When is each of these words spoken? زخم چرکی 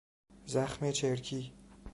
زخم 0.45 0.91
چرکی 0.91 1.53